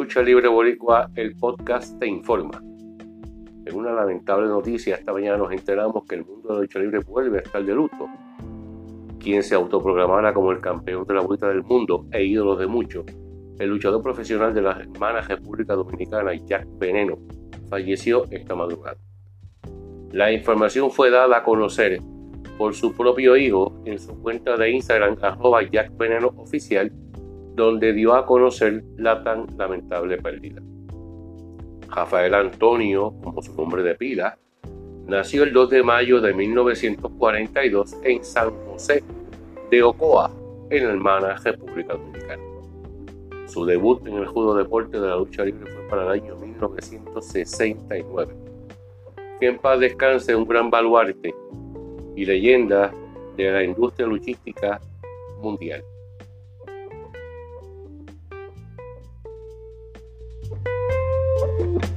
[0.00, 2.58] Lucha Libre Boricua, el podcast te informa.
[3.66, 7.00] En una lamentable noticia, esta mañana nos enteramos que el mundo de la lucha libre
[7.00, 8.08] vuelve a estar de luto.
[9.18, 13.04] Quien se autoprogramara como el campeón de la vuelta del mundo e ídolo de muchos,
[13.58, 17.18] el luchador profesional de la hermana República Dominicana, Jack Veneno,
[17.68, 18.96] falleció esta madrugada.
[20.12, 22.00] La información fue dada a conocer
[22.56, 26.90] por su propio hijo en su cuenta de Instagram, arroba Jack Veneno Oficial,
[27.54, 30.62] donde dio a conocer la tan lamentable pérdida.
[31.88, 34.38] Rafael Antonio, como su nombre de pila,
[35.06, 39.02] nació el 2 de mayo de 1942 en San José
[39.70, 40.30] de Ocoa,
[40.70, 42.42] en la hermana República Dominicana.
[43.46, 48.34] Su debut en el judo deporte de la lucha libre fue para el año 1969.
[49.40, 51.34] Que en paz descanse un gran baluarte
[52.14, 52.92] y leyenda
[53.36, 54.80] de la industria luchística
[55.40, 55.82] mundial.
[60.50, 61.89] Thank you.